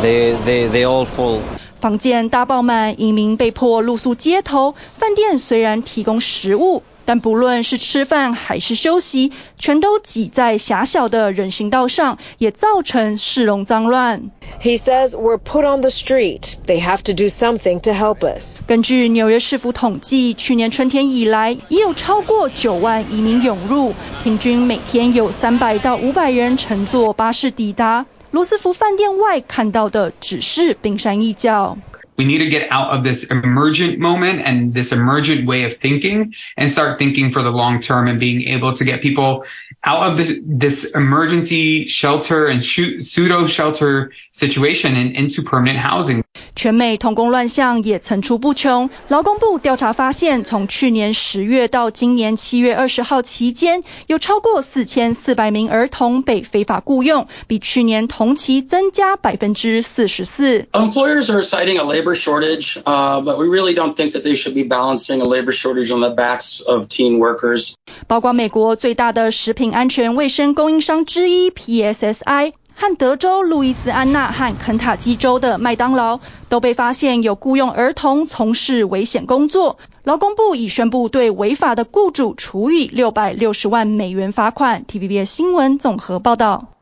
[0.00, 1.40] they they they all full.
[1.80, 4.76] 房间大爆满，移民被迫露宿街头。
[4.96, 6.84] 饭店虽然提供食物。
[7.08, 14.30] 但不论是吃饭还是休息，全都挤在狭小的人行道上，也造成市容脏乱。
[14.60, 16.56] He says we're put on the street.
[16.66, 18.58] They have to do something to help us.
[18.66, 28.04] 根据纽约市府统计，去年春天以来，已有超过九万移民涌入，平均每天有三百到五百人乘坐巴士抵达。
[28.30, 31.78] 罗斯福饭店外看到的只是冰山一角。
[32.18, 36.68] We need to get out of this emergent moment and this emergent way of thinking and
[36.68, 39.44] start thinking for the long term and being able to get people
[39.84, 46.24] out of this, emergency shelter and pseudo shelter situation and into permanent housing.
[46.58, 48.90] 全美童工乱象也层出不穷。
[49.06, 60.66] 劳工部调查发现，从去年十月到今年七月二十号期间，有超过四千四百名儿童被非法雇佣，比去年同期增加百分之四十四。
[60.72, 64.64] Employers are citing a labor shortage, uh, but we really don't think that they should be
[64.64, 67.74] balancing a labor shortage on the backs of teen workers.
[68.08, 72.54] 包括美国最大的食品安全卫生供应商之一 PSSI。
[72.80, 84.84] 和德州路易斯安那和肯塔基州的麦当劳都被发现有雇佣儿童从事危险工作，劳工部已宣布对违法的雇主处以六百六十万美元罚款。
[84.84, 86.77] TVBS 新闻综合报道。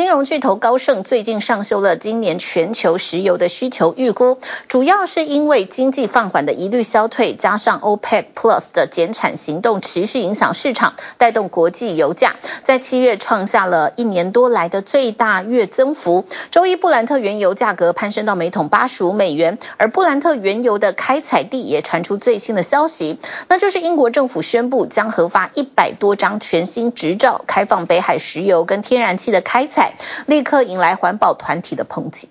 [0.00, 16.24] 金融巨头高盛最近上修了今年全球石油的需求预估，主要是因为经济放缓的疑虑消退，加上 OPEC Plus 的减产行动持续影响市场，带动国际油价在七月创下了一年多来的最大月增幅。
[16.50, 29.89] 周一布兰特原油价格攀升到每桶八十五美元，而布兰特原油的开采地也传出最新的消息，那就是英国政府宣布将核发一百多张全新执照，开放北海石油跟天然气的开采。
[30.26, 32.30] 立刻引来环保团体的抨击。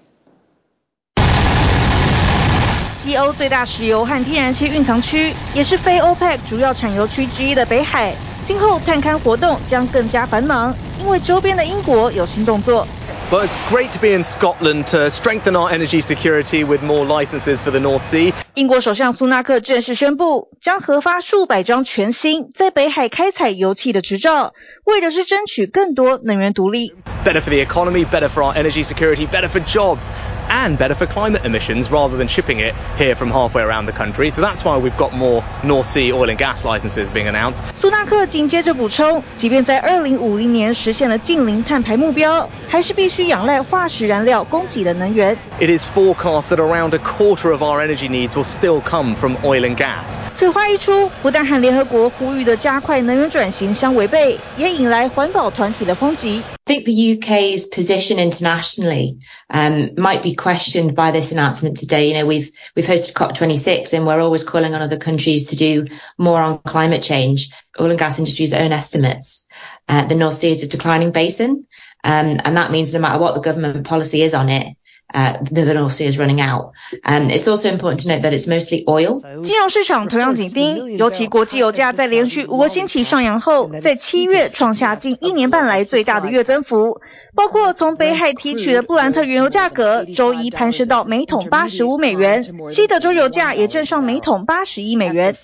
[3.01, 8.13] 西欧最大石油和天然气蕴藏区，也是非欧佩克主要产油区之一的北海，
[8.45, 12.85] 今后探勘活动将更加繁忙，因为周边的英国有新动作。
[13.30, 17.70] But it's great to be in Scotland to strengthen our energy security with more licenses for
[17.70, 18.32] the North Sea.
[18.54, 24.52] 英国首相苏纳克正式宣布，将核发数百张全新在北海开采油气的执照，
[24.84, 26.94] 为的是争取更多能源独立。
[27.24, 30.12] Better for the economy, better for our energy security, better for jobs.
[30.48, 34.30] And better for climate emissions rather than shipping it here from halfway around the country.
[34.30, 37.60] So that's why we've got more North Sea oil and gas licenses being announced.
[37.74, 45.37] 苏纳克紧接着补充，即便在2050年实现了净零碳排目标，还是必须仰赖化石燃料供给的能源。
[45.58, 49.62] It is forecast that around a quarter of our energy needs will still come from oil
[49.62, 50.18] and gas.
[50.34, 56.42] 此话一出，不但和联合国呼吁的加快能源转型相违背，也引来环保团体的抨击。
[56.66, 62.08] I think the UK's position internationally um, might be questioned by this announcement today.
[62.08, 65.88] You know, we've we've hosted COP26, and we're always calling on other countries to do
[66.17, 67.49] more on climate change.
[67.80, 69.47] Oil and gas industry's own estimates,
[69.88, 71.67] uh, the North Sea is a declining basin,
[72.04, 74.75] um, and that means no matter what the government policy is on it,
[75.11, 76.73] Uh, the North Sea is running out.
[77.03, 79.19] Um, it's also important to note that it's mostly oil.
[79.41, 87.01] 金融市场同样紧盯，尤其国际油价在连续五个星期上扬后，在七月创下近一年半来最大的月增幅。
[87.33, 95.35] 包括从北海提取的布兰特原油价格，周一攀升到每桶八十五美元，西德州油价也站上每桶八十一美元。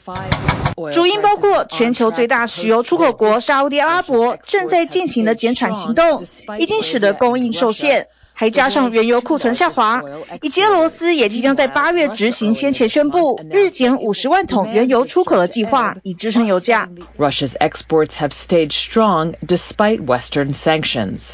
[0.94, 6.22] 主因包括全球最大石油出口国沙乌地阿拉伯正在进行的减产行动，
[6.60, 8.08] 已经使得供应受限。
[8.35, 10.03] 还加上原油库存下滑，
[10.41, 16.89] 以及俄罗斯也即将在八月执行先前宣布日减五十万桶原油出口的计划，以支撑油价。
[17.19, 21.33] Russia's exports have stayed strong despite Western sanctions,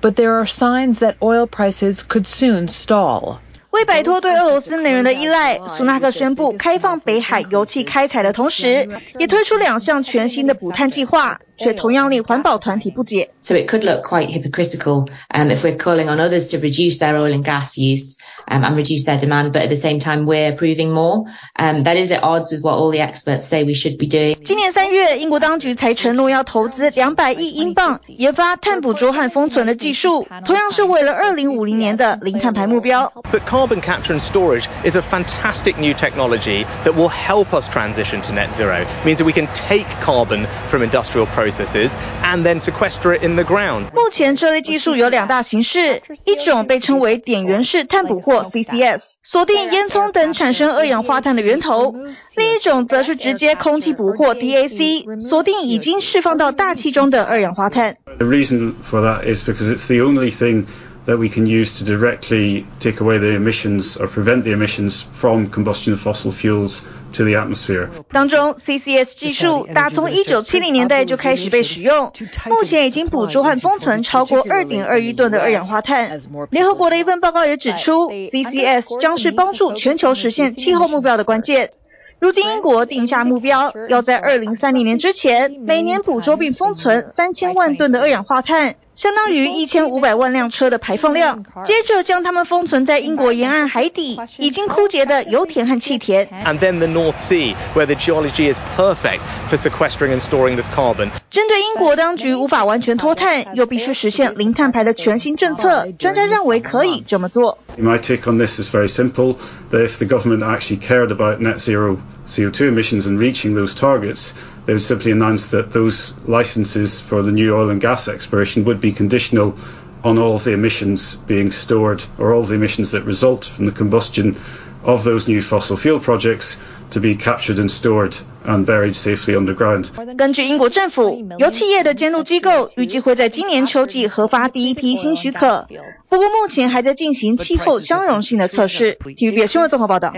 [0.00, 3.38] but there are signs that oil prices could soon stall.
[3.75, 11.39] 为摆脱对俄罗斯能源的依赖，苏纳克宣布开放北海油气开采的同时，也推出两项全新的补碳计划。
[11.57, 13.29] 却同样令环保团体不解。
[13.41, 17.33] So it could look quite hypocritical um, if we're calling on others to reduce their oil
[17.33, 20.92] and gas use um, and reduce their demand, but at the same time we're approving
[20.92, 21.24] more.
[21.58, 24.36] Um, that is at odds with what all the experts say we should be doing.
[24.44, 33.12] 今年三月，英国当局才承诺要投资两百亿英镑研发碳捕捉和封存的技术，同样是为了二零五零年的零碳排目标。
[33.32, 38.32] But carbon capture and storage is a fantastic new technology that will help us transition to
[38.32, 38.82] net zero.
[38.82, 43.22] It means that we can take carbon from industrial processes processes and then sequester it
[43.22, 43.86] in the ground.
[43.94, 51.93] 目前这类技术有两大形式，一种被称为点源式碳捕 获 CCS，锁定烟囱等产生二氧化碳的源头；
[52.35, 57.97] 另一种则是直接空气捕获 DAC，锁定已经释放到大气中的二氧化碳。
[58.17, 60.65] The reason for that is because it's the only thing
[61.05, 65.49] that we can use to directly take away the emissions or prevent the emissions from
[65.49, 66.81] combustion of fossil fuels
[67.13, 67.89] to the atmosphere.
[68.11, 72.11] 当中，CCS 技术打从一九七零年代就开始被使用，
[72.45, 76.19] 目前已经捕捉和封存超过二点二亿吨的二氧化碳。
[76.49, 81.69] 联合国的一份报告也指出，CCS 将是帮助全球实现气候目标的关键。
[82.17, 88.77] 如今，英国定下目标，要在二零三零年之前，每年捕捉并封存三千万吨的二氧化碳。
[88.94, 91.44] 相当于一千五百万辆车的排放量。
[91.64, 96.28] 接着将它们封存在英国沿岸海底已经枯竭的油田和气田。
[96.44, 101.10] And then the North Sea, where the geology is perfect for sequestering and storing this carbon.
[101.30, 107.58] 针对英国当局无法完全脱碳，又必须实现零碳排的全新政策，专家认为可以这么做。
[107.78, 109.36] My take on this is very simple:
[109.70, 114.32] that if the government actually cared about net zero CO2 emissions and reaching those targets,
[114.65, 118.91] they simply announce that those licenses for the new oil and gas exploration would be
[118.91, 119.55] conditional
[120.03, 123.71] on all of the emissions being stored or all the emissions that result from the
[123.71, 124.35] combustion
[124.83, 126.57] of those new fossil fuel projects
[126.91, 129.87] to be captured and stored and buried safely underground.
[130.15, 135.67] 根据英国政府，油企业的监督机构预计会在今年秋季核发第一批新许可，
[136.09, 138.97] 不过目前还在进行气候相容性的测试。
[138.99, 140.13] TVB 新闻综合报道。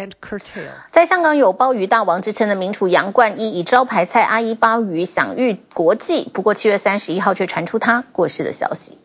[0.91, 8.97] 在香港有鲍鱼大王之称的名厨杨冠一，以招牌菜阿姨鲍鱼享誉国际，不过七月三十一号却传出他过世的消息。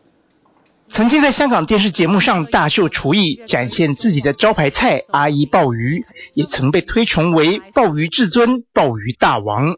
[0.93, 9.73] 曾经在香港电视节目上大秀厨艺，展现自己的招牌菜阿姨鲍鱼，也曾被推崇为鲍鱼至尊、鲍鱼大王。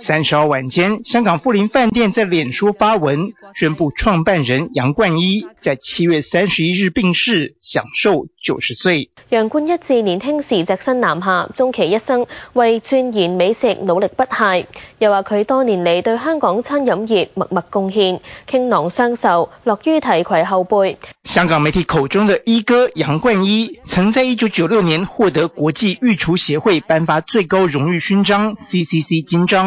[0.00, 9.10] 三十号晚间，香港富林饭店在脸书发文宣布，创办人杨冠一在七月三十一日病逝，享受九十岁。
[9.30, 14.66] 杨冠一自年轻时只身南下，终其一生为钻研美食努力不懈。
[14.98, 20.98] 又话佢多年嚟对香港餐饮业默默贡献，倾囊相授，乐于提携后辈。
[21.24, 29.63] 香港媒体口中的一哥杨冠一，曾在一九九六年获得国际御厨协会颁发最高荣誉勋章 CCC 金章。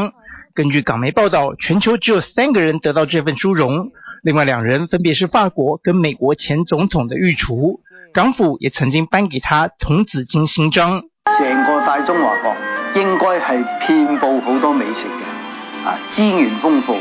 [0.57, 3.91] 根据港媒报道，全球只有三个人得到这份殊荣，
[4.23, 7.81] 另外两人分别是法国跟美国前总统的御厨。
[8.11, 11.03] 港府也曾经颁给他童子金勋章。
[11.25, 12.55] 成个大中华国
[12.99, 16.95] 应该系遍布好多美食嘅，啊，资源丰富，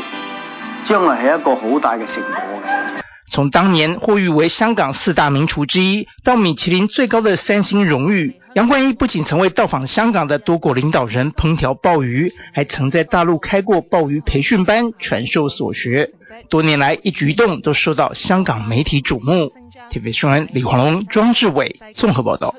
[0.83, 3.06] 将来系一个好大嘅成果嘅。
[3.29, 16.07] 从当年获誉为香港四大名厨之一，到米其林最高的三星荣誉，杨冠一不仅曾为到访香港的多国领导人烹调鲍鱼，还曾在大陆开过鲍鱼培训班，传授所学。
[16.49, 19.51] 多年来一举一动都受到香港媒体瞩目。
[19.91, 22.55] TVB 新闻李黄龙、庄志伟综合报道。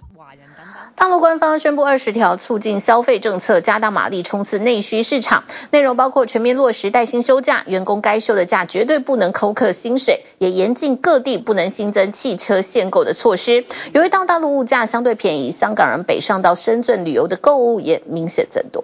[0.98, 5.44] 大陆官方宣布二十条促进消费政策，加大马力冲刺内需市场。
[5.70, 13.64] 内容包括全面落实带薪休假，员工该休的假绝对不能扣克薪水，也严禁各地不能新增汽车限购的措施。
[13.92, 18.82] 由于到大陆物价相对便宜，香港人北上到深圳旅游的购物也明显增多。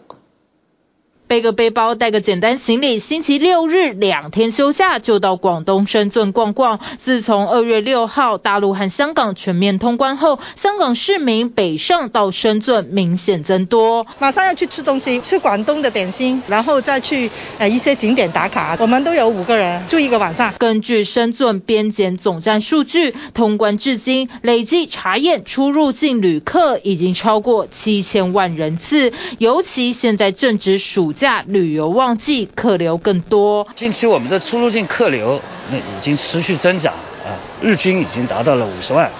[1.26, 6.78] 背个背包，带个简单行李，星期六日两天休假就到广东深圳逛逛。
[6.98, 14.06] 自从二月六号大陆和香港全面通关后，香港市民北上到深圳明显增多。
[14.18, 18.76] 马上要去吃东西，吃广东的点心，然后再去呃一些景点打卡。
[18.78, 20.52] 我们都有五个人住一个晚上。
[20.58, 29.12] 根据深圳边检总站数据，通关至今累计查验出入境旅客已经超过七千万人次。
[29.38, 31.42] 尤其现在正值暑假。
[31.46, 33.66] 旅游旺季，客流更多。
[33.74, 35.40] 近期我们的出入境客流
[35.70, 39.12] 那已经持续增长啊，日均已经达到了五十万啊。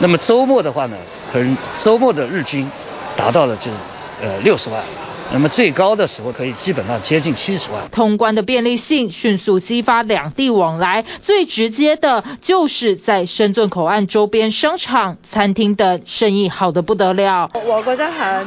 [0.00, 0.96] 那么周末的话呢，
[1.32, 2.70] 可能周末的日均
[3.16, 3.76] 达到了就是
[4.22, 4.82] 呃六十万。
[5.30, 7.82] 那么最高的时候可以基本上接近七十万。
[7.90, 17.50] 通关的便利性迅速激发两地往来，最直接的就是在深圳口岸周边商场、餐厅等生意好的不得了。
[17.66, 18.46] 我觉得很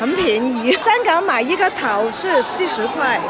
[0.00, 3.20] 很便宜，香港买一个头是四十块，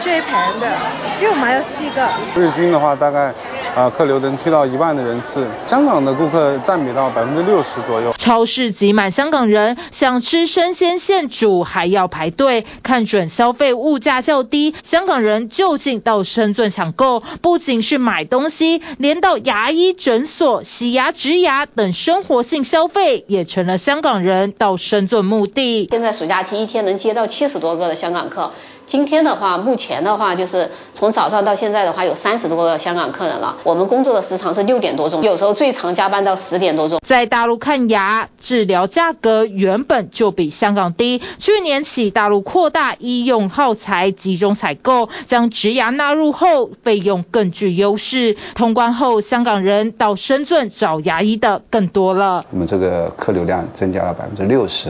[0.00, 0.72] 最便宜的，
[1.20, 2.08] 因为我买了四个。
[2.36, 3.34] 日均的话大概。
[3.76, 8.12] 啊，客流能去到一万的人次，香港的顾客占比到百分之六十左右。
[8.18, 17.22] 超市挤满香港人，想吃生鲜现煮还要排队，看准消费物价较低，香港人就近到深圳抢购。
[17.40, 25.86] 不仅是买东西，连到牙医诊所、洗牙、植牙等生活性消费，也成了香港人到深圳目的。
[25.90, 28.50] 现在暑假期一天能接到七十多个的香港客。
[28.88, 33.58] 今天的话，目前的话就是从早上到现在的话，有三十多个香港客人了。
[33.62, 36.98] 我们工作的时长是六点多钟，有时候最长加班到十点多钟。
[37.06, 48.38] 在大陆看牙治疗价格原本就比香港低，去年起大陆扩大医用耗材集中采购，将植牙纳入后，费用更具优势。
[48.54, 52.46] 通关后，香港人到深圳找牙医的更多了。
[52.50, 54.88] 我们这个客流量增加了百分之六十，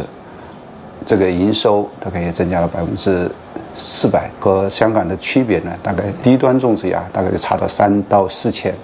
[1.04, 3.28] 这个营收大概也增加了百分之。
[3.80, 8.74] 四百和香港的区别呢，大概低端种植牙大概就差到三到四千，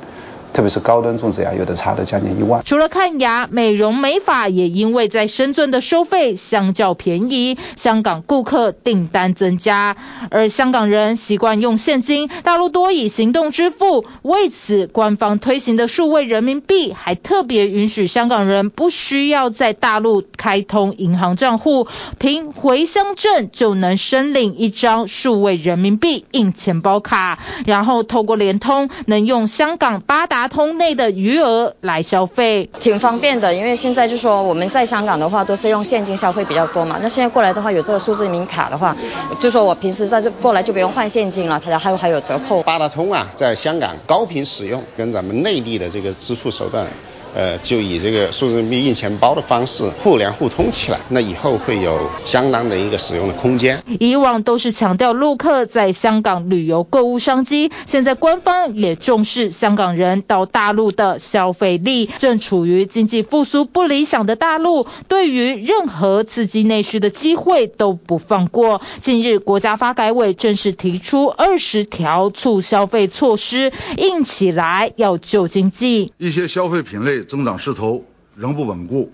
[0.55, 2.63] 特别是高端种植牙，有的差的将近一万。
[2.65, 9.97] 除了看牙，美容美发也因为在深圳的收费相较便宜，香港顾客订单增加。
[10.31, 14.07] 而香港人习惯用现金，大陆多以行动支付。
[14.23, 21.89] 为此，官方推行的数位人民币还特别允许香港人不需要在大陆开通银行账户，
[22.21, 33.55] 凭回乡证就能申领一张数位人民币硬钱包卡，然后透过联通能用香港八达通内的余额来消费，挺方便的。
[33.55, 38.97] 因为现在就说我们在香港的话都是用现金消费比较多嘛，那现在过来的话有这个数字人民卡的话，
[39.39, 42.63] 就说我平时在这过来就不用换现金了，它还有还有折扣。
[42.63, 46.87] 八达通啊，在香港高频使用，跟咱们内地的这个支付手段。
[47.35, 53.83] 呃，就以这个数字人民币印钱包的方式互联互通起来，那以后会有相当的一个使用的空间。
[53.99, 62.09] 以往都是强调陆客在香港旅游购物商机，现在官方也重视香港人到大陆的消费力。
[62.19, 68.81] 正处于经济复苏不理想的大陆，对于任何刺激内需的机会都不放过。
[69.03, 76.13] 近日，国家发改委正式提出二十条促消费措施，硬起来要救经济。
[76.19, 77.24] 一些消费品类。
[77.25, 78.05] 增长势头
[78.37, 79.13] 仍不稳固，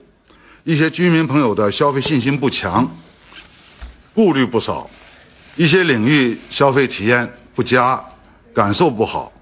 [0.64, 2.96] 一些居民朋友的消费信心不强，
[4.14, 4.90] 顾虑不少，
[5.56, 8.04] 一些领域消费体验不佳，
[8.52, 9.32] 感受不好。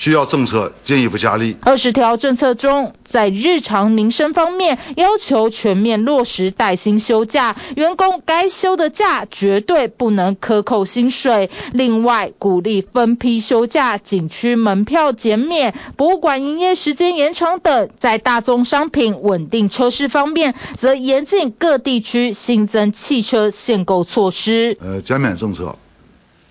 [0.00, 1.58] 需要政策进一步加力。
[1.60, 11.50] 二十条政策中，在日常民生方面，要求全面落实带薪休假，员工该休的假绝对不能克扣薪水。
[11.72, 17.90] 另外，鼓励分批休假，景区门票减免，博物馆营业时间延长等。
[17.98, 24.78] 在大宗商品稳定车市方面，则严禁各地区新增汽车限购措施。
[24.80, 25.76] 呃，减免政策，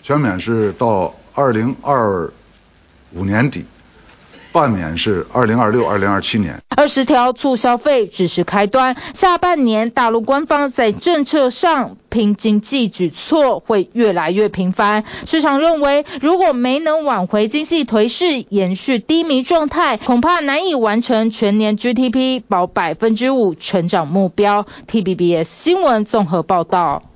[0.03, 2.31] 全免是到二零二。
[3.13, 3.65] 五年底，
[4.51, 6.59] 半年是二零二六、二零二七年。
[6.69, 15.03] 二十条促消费只是开端，下半年大陆官方在政策上拼经济举措会越来越频繁。
[15.25, 24.65] 市场认为，如果没能挽回经济颓势，延续低迷状态，恐怕难以完成全年 GDP 保百分之五成长目标。
[24.87, 27.08] T B B S 新闻综合报道。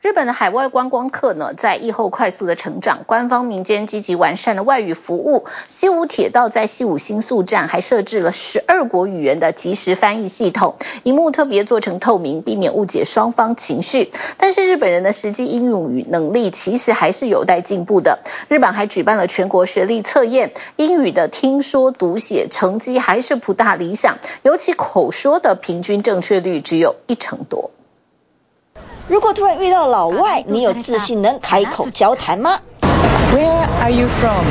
[0.00, 5.46] 日本的海外观光客呢，在疫后快速的成长，官方民间积极完善的外语服务。
[5.66, 14.12] 西武铁道在西武新宿站还设置了十二国语言的即时翻译系统，萤幕特别做成透明，避免误解双方情绪。
[14.36, 18.20] 但是日本人的实际应用语能力其实还是有待进步的。
[18.48, 27.72] 日本还举办了全国学历测验，英语的听说读写成绩还是不大理想，尤其口说的平均正确率只有一成多。
[29.07, 32.59] 如果突然遇到老外，你有自信能开口交谈吗？
[33.33, 34.45] Where are you from?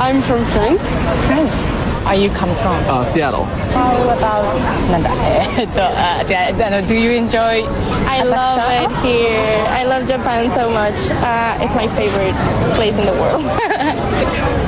[0.00, 1.06] I'm from France.
[1.26, 1.56] France.
[2.04, 2.76] Are you come from?
[2.88, 3.46] Uh, Seattle.
[3.72, 4.44] How about
[4.90, 5.10] なんだ
[5.56, 7.64] えっとあ违うあの Do you enjoy?
[8.08, 9.64] I love it here.
[9.72, 11.10] I love Japan so much.
[11.22, 12.34] Uh, it's my favorite
[12.74, 13.44] place in the world.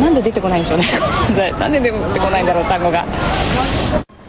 [0.00, 0.84] なんで出てこないんでしょうね。
[1.58, 3.04] なんで出てこないんだろう单语が。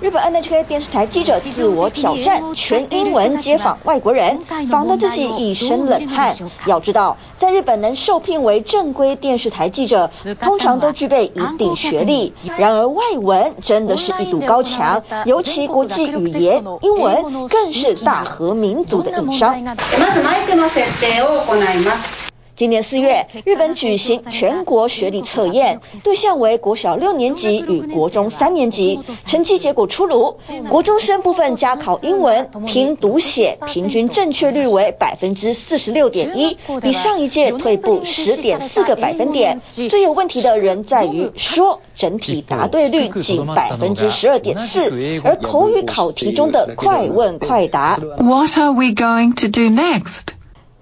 [0.00, 4.40] 日本 NHK 电视台记者自我挑战，全英文接访外国人，
[4.70, 6.34] 访得自己一身冷汗。
[6.64, 12.32] 要知道，在日本能受聘为正规电视台记者，通常都具备一定学历。
[12.56, 19.54] 然而外文真的是一堵高墙，尤其国际语言英文更是大和民族的硬伤。
[22.60, 29.00] 今年四月，日本举行全国学历测验，对象为国小六年级与国中三年级。
[29.26, 30.36] 成绩结果出炉，
[30.68, 39.62] 国中生部分加考英文听读写平均正确率为百分之四十六点一，比上一届退步十点四个百分点。
[39.66, 44.92] 最有问题的人在于说，整体答对率仅百分之十二点四，
[45.24, 47.98] 而口语考题中的快问快答。
[48.18, 50.34] What are we going to do next?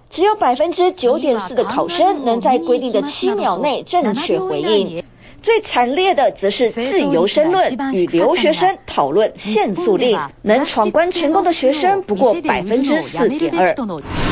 [0.10, 5.04] 只有百分之九点四的考生能在规定的七秒内正确回应，
[5.42, 13.74] 最惨烈的则是自由申论与留学生讨论限速令，能闯关成功的学生不过百分之四点二。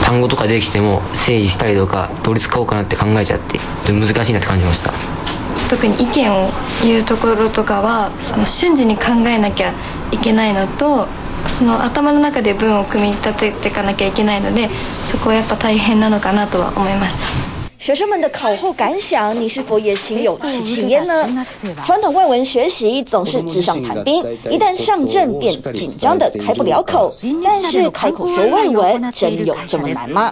[0.03, 3.57] 単语とか出てきても整理したりとかどれ使おうかなって考えちゃって
[3.91, 4.91] 难しいなって感じました。
[5.69, 6.49] 特に意见を
[6.83, 9.73] 言うところとかはその瞬时に考えなきゃ
[10.11, 11.07] いけないのと。
[11.47, 14.69] その头の中で文を组み立てていかなきゃいけないので，
[15.03, 17.25] そこはやっぱ大変なのかなとは思いました。
[17.83, 21.45] 学生们的考后感想，你是否也心有戚戚焉呢？
[21.83, 27.11] 传统外文学习总是纸上谈兵，一旦上阵便紧张得开不了口。
[27.43, 30.31] 但是开口说外文，真有这么难吗？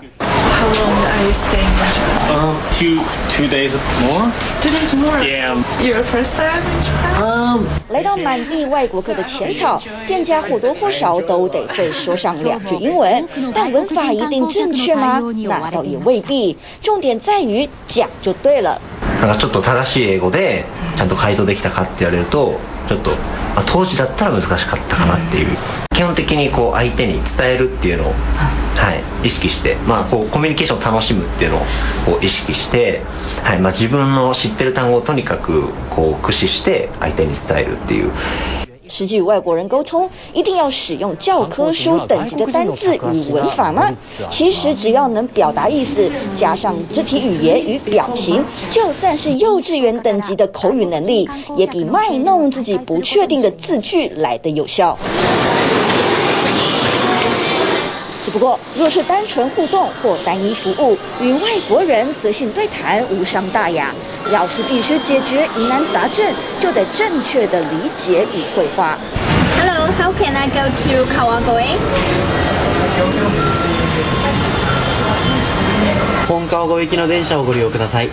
[2.30, 3.00] Uh, two,
[3.36, 3.72] two days
[4.02, 4.30] more.
[4.65, 5.21] Today's more.
[5.21, 5.61] Yeah.
[5.85, 7.61] Your first time in Japan?
[7.91, 15.21] 来到满地外国客的浅草，店家或多或少都得会说上两句英文，但文法一定正确吗？
[15.47, 16.57] 那倒也未必。
[16.83, 18.81] 重点在于讲就对了。
[19.21, 20.65] なんかちょっと正しい英语で
[20.97, 22.59] ちゃんと回答できたかって言われると、
[22.89, 23.11] ちょっと、
[23.55, 25.49] まあ、当时だったら难しかったかなっていう。
[25.95, 28.15] 基本的にこう相手に伝えるっていうのを、は
[29.23, 31.61] い、意识して、まあ、こうコミュニケーションを楽しむっていうのを
[32.05, 33.03] こう意识して、
[33.44, 38.12] はいまあ、自分の知ってる单语をとにかくこう駆使して相手に伝えるっていう。
[38.92, 43.92] 实际与外国人沟通，一定要使用教科书等级的单字与文法吗？
[44.32, 54.98] 其实只要能表达意思，加上肢体语言与表情，就算是幼稚园等级的口语能力，也比卖弄自己不确定的字句来得有效。
[58.34, 63.94] 只不过，若是单纯互动或单一服务，与外国人随性对谈无伤大雅。
[64.32, 68.98] 要是必须解决疑难杂症，就得正确的理解与绘画。
[69.58, 71.78] Hello, how can I go to Kawagoe?
[76.28, 78.10] 本川越行きの电车をご利用ください。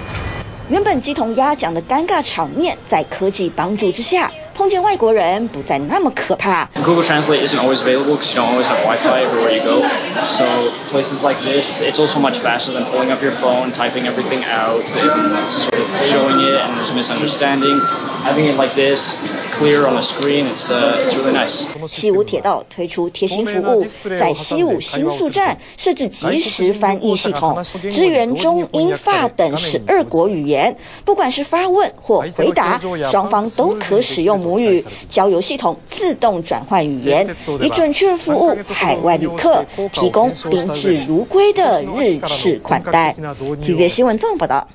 [0.71, 6.69] 原本鸡同鸭讲的尴尬场面，在科技帮助之下， 碰见外国人不再那么可怕。
[6.83, 9.83] Google Translate isn't always available because you don't always have Wi-Fi everywhere you go.
[10.27, 14.45] So places like this, it's also much faster than pulling up your phone, typing everything
[14.45, 17.81] out, and sort of showing it, and there's a misunderstanding.
[18.24, 19.16] Having it like this,
[19.54, 21.66] clear on the screen, it's uh, it's really nice.
[21.88, 23.86] 西武铁道推出贴心服务，
[24.20, 30.78] 在西武新宿站设置即时翻译系统，支援中英法等十二国语言。
[31.04, 43.16] 不管是发问或回答，双方都可使用母语，交由系统自动转换语言，以准确服务海外旅客，提供宾至如归的日式款待。
[43.62, 44.68] 体育新闻综合报道。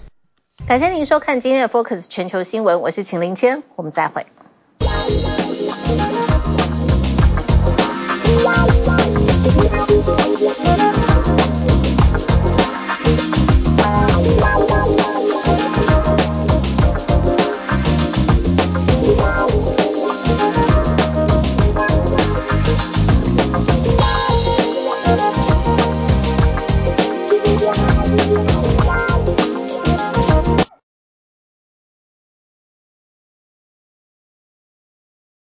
[0.64, 4.26] 感谢您收看今天的 Focus 全球新闻，我是秦林谦，我们再会。